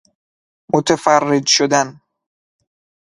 متفرج 0.73 1.47
شدن 1.49 2.01